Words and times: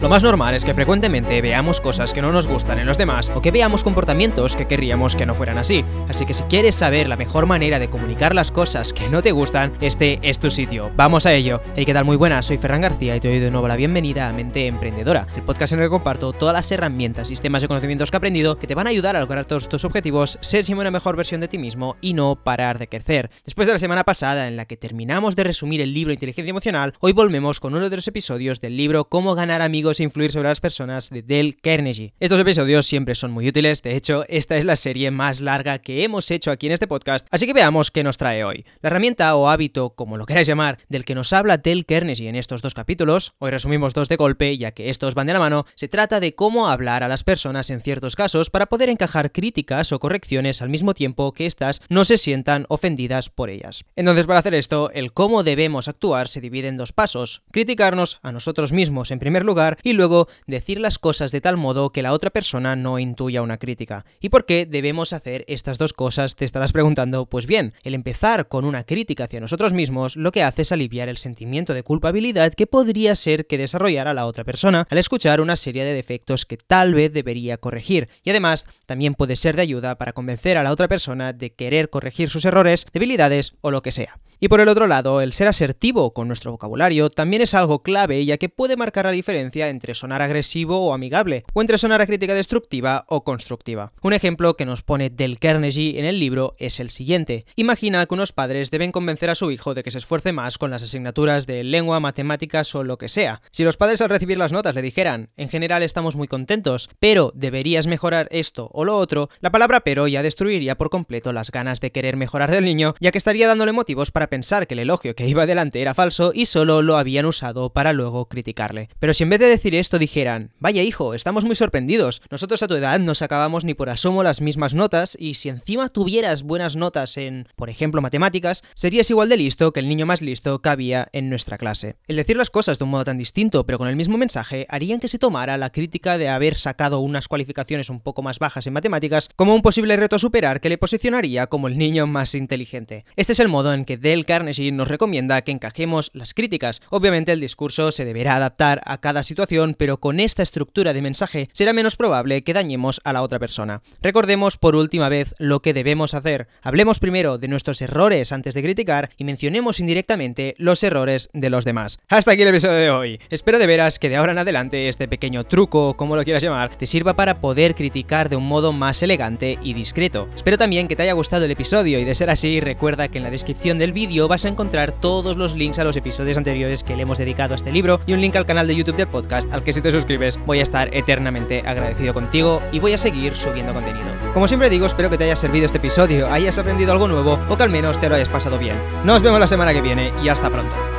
Lo 0.00 0.08
más 0.08 0.22
normal 0.22 0.54
es 0.54 0.64
que 0.64 0.74
frecuentemente 0.74 1.42
veamos 1.42 1.80
cosas 1.80 2.14
que 2.14 2.22
no 2.22 2.30
nos 2.30 2.46
gustan 2.46 2.78
en 2.78 2.86
los 2.86 2.96
demás 2.96 3.32
o 3.34 3.42
que 3.42 3.50
veamos 3.50 3.82
comportamientos 3.82 4.54
que 4.54 4.68
querríamos 4.68 5.16
que 5.16 5.26
no 5.26 5.34
fueran 5.34 5.58
así. 5.58 5.84
Así 6.08 6.24
que 6.24 6.34
si 6.34 6.44
quieres 6.44 6.76
saber 6.76 7.08
la 7.08 7.16
mejor 7.16 7.46
manera 7.46 7.80
de 7.80 7.90
comunicar 7.90 8.32
las 8.32 8.52
cosas 8.52 8.92
que 8.92 9.08
no 9.08 9.22
te 9.22 9.32
gustan, 9.32 9.72
este 9.80 10.20
es 10.22 10.38
tu 10.38 10.52
sitio. 10.52 10.92
Vamos 10.94 11.26
a 11.26 11.32
ello. 11.34 11.60
Hey, 11.74 11.84
¿qué 11.84 11.94
tal? 11.94 12.04
Muy 12.04 12.14
buenas, 12.14 12.46
soy 12.46 12.58
Ferran 12.58 12.80
García 12.80 13.16
y 13.16 13.20
te 13.20 13.26
doy 13.26 13.40
de 13.40 13.50
nuevo 13.50 13.66
la 13.66 13.74
bienvenida 13.74 14.28
a 14.28 14.32
Mente 14.32 14.68
Emprendedora, 14.68 15.26
el 15.34 15.42
podcast 15.42 15.72
en 15.72 15.80
el 15.80 15.86
que 15.86 15.90
comparto 15.90 16.32
todas 16.32 16.54
las 16.54 16.70
herramientas, 16.70 17.26
sistemas 17.26 17.64
y 17.64 17.66
conocimientos 17.66 18.12
que 18.12 18.16
he 18.16 18.18
aprendido 18.18 18.56
que 18.56 18.68
te 18.68 18.76
van 18.76 18.86
a 18.86 18.90
ayudar 18.90 19.16
a 19.16 19.20
lograr 19.20 19.46
todos 19.46 19.68
tus 19.68 19.84
objetivos, 19.84 20.38
ser 20.42 20.64
siempre 20.64 20.82
una 20.82 20.92
mejor 20.92 21.16
versión 21.16 21.40
de 21.40 21.48
ti 21.48 21.58
mismo 21.58 21.96
y 22.00 22.14
no 22.14 22.36
parar 22.36 22.78
de 22.78 22.86
crecer. 22.86 23.30
Después 23.44 23.66
de 23.66 23.72
la 23.72 23.80
semana 23.80 24.04
pasada 24.04 24.46
en 24.46 24.54
la 24.54 24.64
que 24.64 24.76
terminamos 24.76 25.34
de 25.34 25.42
resumir 25.42 25.80
el 25.80 25.92
libro 25.92 26.12
Inteligencia 26.12 26.50
Emocional, 26.50 26.94
hoy 27.00 27.10
volvemos 27.10 27.58
con 27.58 27.74
uno 27.74 27.90
de 27.90 27.96
los 27.96 28.06
episodios 28.06 28.60
del 28.60 28.76
libro 28.76 29.06
Cómo 29.06 29.34
ganar 29.34 29.60
amigos 29.60 29.87
e 29.96 30.02
influir 30.02 30.32
sobre 30.32 30.48
las 30.48 30.60
personas 30.60 31.08
de 31.10 31.22
Dale 31.22 31.56
Carnegie. 31.62 32.12
Estos 32.20 32.38
episodios 32.38 32.86
siempre 32.86 33.14
son 33.14 33.30
muy 33.30 33.48
útiles, 33.48 33.80
de 33.82 33.96
hecho, 33.96 34.24
esta 34.28 34.56
es 34.56 34.64
la 34.64 34.76
serie 34.76 35.10
más 35.10 35.40
larga 35.40 35.78
que 35.78 36.04
hemos 36.04 36.30
hecho 36.30 36.50
aquí 36.50 36.66
en 36.66 36.72
este 36.72 36.86
podcast, 36.86 37.26
así 37.30 37.46
que 37.46 37.54
veamos 37.54 37.90
qué 37.90 38.04
nos 38.04 38.18
trae 38.18 38.44
hoy. 38.44 38.64
La 38.82 38.88
herramienta 38.88 39.34
o 39.34 39.48
hábito, 39.48 39.90
como 39.90 40.18
lo 40.18 40.26
queráis 40.26 40.46
llamar, 40.46 40.78
del 40.88 41.04
que 41.04 41.14
nos 41.14 41.32
habla 41.32 41.56
Dale 41.56 41.84
Carnegie 41.84 42.28
en 42.28 42.36
estos 42.36 42.60
dos 42.60 42.74
capítulos, 42.74 43.32
hoy 43.38 43.50
resumimos 43.50 43.94
dos 43.94 44.08
de 44.08 44.16
golpe, 44.16 44.58
ya 44.58 44.72
que 44.72 44.90
estos 44.90 45.14
van 45.14 45.26
de 45.26 45.32
la 45.32 45.38
mano, 45.38 45.64
se 45.74 45.88
trata 45.88 46.20
de 46.20 46.34
cómo 46.34 46.68
hablar 46.68 47.02
a 47.02 47.08
las 47.08 47.24
personas 47.24 47.70
en 47.70 47.80
ciertos 47.80 48.16
casos 48.16 48.50
para 48.50 48.66
poder 48.66 48.90
encajar 48.90 49.32
críticas 49.32 49.92
o 49.92 49.98
correcciones 49.98 50.60
al 50.62 50.68
mismo 50.68 50.94
tiempo 50.94 51.32
que 51.32 51.46
éstas 51.46 51.80
no 51.88 52.04
se 52.04 52.18
sientan 52.18 52.66
ofendidas 52.68 53.30
por 53.30 53.50
ellas. 53.50 53.84
Entonces, 53.96 54.26
para 54.26 54.40
hacer 54.40 54.54
esto, 54.54 54.90
el 54.92 55.12
cómo 55.12 55.42
debemos 55.42 55.88
actuar 55.88 56.28
se 56.28 56.40
divide 56.40 56.68
en 56.68 56.76
dos 56.76 56.92
pasos. 56.92 57.42
Criticarnos 57.50 58.18
a 58.22 58.32
nosotros 58.32 58.72
mismos 58.72 59.10
en 59.10 59.18
primer 59.18 59.44
lugar 59.44 59.77
y 59.82 59.92
luego 59.92 60.28
decir 60.46 60.80
las 60.80 60.98
cosas 60.98 61.32
de 61.32 61.40
tal 61.40 61.56
modo 61.56 61.90
que 61.90 62.02
la 62.02 62.12
otra 62.12 62.30
persona 62.30 62.76
no 62.76 62.98
intuya 62.98 63.42
una 63.42 63.58
crítica. 63.58 64.04
¿Y 64.20 64.28
por 64.28 64.46
qué 64.46 64.66
debemos 64.66 65.12
hacer 65.12 65.44
estas 65.48 65.78
dos 65.78 65.92
cosas? 65.92 66.36
Te 66.36 66.44
estarás 66.44 66.72
preguntando. 66.72 67.26
Pues 67.26 67.46
bien, 67.46 67.74
el 67.82 67.94
empezar 67.94 68.48
con 68.48 68.64
una 68.64 68.84
crítica 68.84 69.24
hacia 69.24 69.40
nosotros 69.40 69.72
mismos 69.72 70.16
lo 70.16 70.32
que 70.32 70.42
hace 70.42 70.62
es 70.62 70.72
aliviar 70.72 71.08
el 71.08 71.18
sentimiento 71.18 71.74
de 71.74 71.82
culpabilidad 71.82 72.52
que 72.54 72.66
podría 72.66 73.16
ser 73.16 73.46
que 73.46 73.58
desarrollara 73.58 74.14
la 74.14 74.26
otra 74.26 74.44
persona 74.44 74.86
al 74.90 74.98
escuchar 74.98 75.40
una 75.40 75.56
serie 75.56 75.84
de 75.84 75.94
defectos 75.94 76.46
que 76.46 76.56
tal 76.56 76.94
vez 76.94 77.12
debería 77.12 77.58
corregir. 77.58 78.08
Y 78.24 78.30
además, 78.30 78.68
también 78.86 79.14
puede 79.14 79.36
ser 79.36 79.56
de 79.56 79.62
ayuda 79.62 79.96
para 79.96 80.12
convencer 80.12 80.58
a 80.58 80.62
la 80.62 80.72
otra 80.72 80.88
persona 80.88 81.32
de 81.32 81.52
querer 81.52 81.90
corregir 81.90 82.30
sus 82.30 82.44
errores, 82.44 82.86
debilidades 82.92 83.54
o 83.60 83.70
lo 83.70 83.82
que 83.82 83.92
sea. 83.92 84.18
Y 84.40 84.48
por 84.48 84.60
el 84.60 84.68
otro 84.68 84.86
lado, 84.86 85.20
el 85.20 85.32
ser 85.32 85.48
asertivo 85.48 86.12
con 86.12 86.28
nuestro 86.28 86.52
vocabulario 86.52 87.10
también 87.10 87.42
es 87.42 87.54
algo 87.54 87.82
clave 87.82 88.24
ya 88.24 88.38
que 88.38 88.48
puede 88.48 88.76
marcar 88.76 89.06
la 89.06 89.12
diferencia 89.12 89.67
entre 89.70 89.94
sonar 89.94 90.22
agresivo 90.22 90.86
o 90.86 90.94
amigable, 90.94 91.44
o 91.54 91.60
entre 91.60 91.78
sonar 91.78 92.00
a 92.00 92.06
crítica 92.06 92.34
destructiva 92.34 93.04
o 93.08 93.24
constructiva. 93.24 93.90
Un 94.02 94.12
ejemplo 94.12 94.54
que 94.54 94.66
nos 94.66 94.82
pone 94.82 95.10
Del 95.10 95.38
Carnegie 95.38 95.98
en 95.98 96.04
el 96.04 96.18
libro 96.18 96.54
es 96.58 96.80
el 96.80 96.90
siguiente. 96.90 97.44
Imagina 97.56 98.04
que 98.06 98.14
unos 98.14 98.32
padres 98.32 98.70
deben 98.70 98.92
convencer 98.92 99.30
a 99.30 99.34
su 99.34 99.50
hijo 99.50 99.74
de 99.74 99.82
que 99.82 99.90
se 99.90 99.98
esfuerce 99.98 100.32
más 100.32 100.58
con 100.58 100.70
las 100.70 100.82
asignaturas 100.82 101.46
de 101.46 101.64
lengua, 101.64 102.00
matemáticas 102.00 102.74
o 102.74 102.84
lo 102.84 102.98
que 102.98 103.08
sea. 103.08 103.40
Si 103.50 103.64
los 103.64 103.76
padres 103.76 104.00
al 104.00 104.10
recibir 104.10 104.38
las 104.38 104.52
notas 104.52 104.74
le 104.74 104.82
dijeran, 104.82 105.30
en 105.36 105.48
general 105.48 105.82
estamos 105.82 106.16
muy 106.16 106.28
contentos, 106.28 106.88
pero 106.98 107.32
deberías 107.34 107.86
mejorar 107.86 108.28
esto 108.30 108.70
o 108.72 108.84
lo 108.84 108.96
otro, 108.96 109.28
la 109.40 109.50
palabra 109.50 109.80
pero 109.80 110.08
ya 110.08 110.22
destruiría 110.22 110.76
por 110.76 110.90
completo 110.90 111.32
las 111.32 111.50
ganas 111.50 111.80
de 111.80 111.92
querer 111.92 112.16
mejorar 112.16 112.50
del 112.50 112.64
niño, 112.64 112.94
ya 113.00 113.10
que 113.10 113.18
estaría 113.18 113.48
dándole 113.48 113.72
motivos 113.72 114.10
para 114.10 114.28
pensar 114.28 114.66
que 114.66 114.74
el 114.74 114.80
elogio 114.80 115.14
que 115.14 115.26
iba 115.26 115.42
adelante 115.42 115.80
era 115.80 115.94
falso 115.94 116.32
y 116.34 116.46
solo 116.46 116.82
lo 116.82 116.96
habían 116.96 117.26
usado 117.26 117.70
para 117.72 117.92
luego 117.92 118.28
criticarle. 118.28 118.88
Pero 118.98 119.14
si 119.14 119.24
en 119.24 119.30
vez 119.30 119.40
de 119.40 119.46
decir 119.58 119.74
esto 119.74 119.98
dijeran, 119.98 120.52
vaya 120.60 120.84
hijo, 120.84 121.14
estamos 121.14 121.44
muy 121.44 121.56
sorprendidos, 121.56 122.22
nosotros 122.30 122.62
a 122.62 122.68
tu 122.68 122.76
edad 122.76 123.00
no 123.00 123.16
sacábamos 123.16 123.64
ni 123.64 123.74
por 123.74 123.90
asomo 123.90 124.22
las 124.22 124.40
mismas 124.40 124.72
notas 124.72 125.16
y 125.18 125.34
si 125.34 125.48
encima 125.48 125.88
tuvieras 125.88 126.44
buenas 126.44 126.76
notas 126.76 127.16
en, 127.16 127.48
por 127.56 127.68
ejemplo, 127.68 128.00
matemáticas, 128.00 128.62
serías 128.76 129.10
igual 129.10 129.28
de 129.28 129.36
listo 129.36 129.72
que 129.72 129.80
el 129.80 129.88
niño 129.88 130.06
más 130.06 130.22
listo 130.22 130.60
que 130.62 130.68
había 130.68 131.08
en 131.12 131.28
nuestra 131.28 131.58
clase. 131.58 131.96
El 132.06 132.14
decir 132.14 132.36
las 132.36 132.50
cosas 132.50 132.78
de 132.78 132.84
un 132.84 132.90
modo 132.90 133.04
tan 133.04 133.18
distinto 133.18 133.66
pero 133.66 133.78
con 133.78 133.88
el 133.88 133.96
mismo 133.96 134.16
mensaje 134.16 134.64
harían 134.68 135.00
que 135.00 135.08
se 135.08 135.18
tomara 135.18 135.58
la 135.58 135.70
crítica 135.70 136.18
de 136.18 136.28
haber 136.28 136.54
sacado 136.54 137.00
unas 137.00 137.26
cualificaciones 137.26 137.90
un 137.90 137.98
poco 137.98 138.22
más 138.22 138.38
bajas 138.38 138.64
en 138.68 138.74
matemáticas 138.74 139.28
como 139.34 139.56
un 139.56 139.62
posible 139.62 139.96
reto 139.96 140.14
a 140.14 140.20
superar 140.20 140.60
que 140.60 140.68
le 140.68 140.78
posicionaría 140.78 141.48
como 141.48 141.66
el 141.66 141.78
niño 141.78 142.06
más 142.06 142.36
inteligente. 142.36 143.04
Este 143.16 143.32
es 143.32 143.40
el 143.40 143.48
modo 143.48 143.74
en 143.74 143.84
que 143.84 143.96
Dale 143.96 144.22
Carnegie 144.22 144.70
nos 144.70 144.86
recomienda 144.86 145.42
que 145.42 145.50
encajemos 145.50 146.12
las 146.14 146.32
críticas. 146.32 146.80
Obviamente 146.90 147.32
el 147.32 147.40
discurso 147.40 147.90
se 147.90 148.04
deberá 148.04 148.36
adaptar 148.36 148.82
a 148.84 148.98
cada 148.98 149.24
situación, 149.24 149.47
pero 149.78 149.98
con 149.98 150.20
esta 150.20 150.42
estructura 150.42 150.92
de 150.92 151.00
mensaje 151.00 151.48
será 151.54 151.72
menos 151.72 151.96
probable 151.96 152.42
que 152.42 152.52
dañemos 152.52 153.00
a 153.04 153.14
la 153.14 153.22
otra 153.22 153.38
persona. 153.38 153.80
Recordemos 154.02 154.58
por 154.58 154.76
última 154.76 155.08
vez 155.08 155.34
lo 155.38 155.60
que 155.60 155.72
debemos 155.72 156.12
hacer. 156.12 156.48
Hablemos 156.62 156.98
primero 156.98 157.38
de 157.38 157.48
nuestros 157.48 157.80
errores 157.80 158.30
antes 158.30 158.52
de 158.52 158.62
criticar 158.62 159.08
y 159.16 159.24
mencionemos 159.24 159.80
indirectamente 159.80 160.54
los 160.58 160.82
errores 160.82 161.30
de 161.32 161.48
los 161.48 161.64
demás. 161.64 161.98
Hasta 162.08 162.32
aquí 162.32 162.42
el 162.42 162.48
episodio 162.48 162.76
de 162.76 162.90
hoy. 162.90 163.20
Espero 163.30 163.58
de 163.58 163.66
veras 163.66 163.98
que 163.98 164.10
de 164.10 164.16
ahora 164.16 164.32
en 164.32 164.38
adelante 164.38 164.88
este 164.88 165.08
pequeño 165.08 165.44
truco, 165.44 165.96
como 165.96 166.14
lo 166.14 166.24
quieras 166.24 166.42
llamar, 166.42 166.76
te 166.76 166.86
sirva 166.86 167.14
para 167.14 167.40
poder 167.40 167.74
criticar 167.74 168.28
de 168.28 168.36
un 168.36 168.46
modo 168.46 168.74
más 168.74 169.02
elegante 169.02 169.58
y 169.62 169.72
discreto. 169.72 170.28
Espero 170.36 170.58
también 170.58 170.88
que 170.88 170.96
te 170.96 171.04
haya 171.04 171.14
gustado 171.14 171.46
el 171.46 171.50
episodio 171.50 171.98
y 171.98 172.04
de 172.04 172.14
ser 172.14 172.28
así 172.28 172.60
recuerda 172.60 173.08
que 173.08 173.16
en 173.16 173.24
la 173.24 173.30
descripción 173.30 173.78
del 173.78 173.92
vídeo 173.92 174.28
vas 174.28 174.44
a 174.44 174.48
encontrar 174.48 174.92
todos 174.92 175.36
los 175.36 175.54
links 175.54 175.78
a 175.78 175.84
los 175.84 175.96
episodios 175.96 176.36
anteriores 176.36 176.84
que 176.84 176.96
le 176.96 177.02
hemos 177.02 177.16
dedicado 177.16 177.54
a 177.54 177.56
este 177.56 177.72
libro 177.72 178.00
y 178.06 178.12
un 178.12 178.20
link 178.20 178.36
al 178.36 178.46
canal 178.46 178.66
de 178.66 178.76
YouTube 178.76 178.96
del 178.96 179.08
al 179.46 179.62
que 179.62 179.72
si 179.72 179.80
te 179.80 179.92
suscribes 179.92 180.38
voy 180.46 180.60
a 180.60 180.62
estar 180.62 180.94
eternamente 180.94 181.62
agradecido 181.66 182.14
contigo 182.14 182.62
y 182.72 182.80
voy 182.80 182.92
a 182.94 182.98
seguir 182.98 183.34
subiendo 183.34 183.72
contenido. 183.72 184.06
Como 184.34 184.48
siempre 184.48 184.70
digo, 184.70 184.86
espero 184.86 185.10
que 185.10 185.18
te 185.18 185.24
haya 185.24 185.36
servido 185.36 185.66
este 185.66 185.78
episodio, 185.78 186.30
hayas 186.30 186.58
aprendido 186.58 186.92
algo 186.92 187.08
nuevo 187.08 187.38
o 187.48 187.56
que 187.56 187.62
al 187.62 187.70
menos 187.70 187.98
te 187.98 188.08
lo 188.08 188.14
hayas 188.14 188.28
pasado 188.28 188.58
bien. 188.58 188.76
Nos 189.04 189.22
vemos 189.22 189.40
la 189.40 189.48
semana 189.48 189.72
que 189.72 189.82
viene 189.82 190.12
y 190.22 190.28
hasta 190.28 190.50
pronto. 190.50 190.97